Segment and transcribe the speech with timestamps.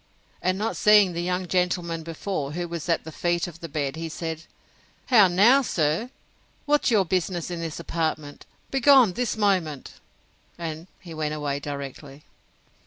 [0.41, 3.95] And not seeing the young gentleman before, who was at the feet of the bed,
[3.95, 4.45] he said,
[5.09, 6.09] How now, sir?
[6.65, 8.47] What's your business in this apartment?
[8.71, 12.23] Begone this moment!—And he went away directly.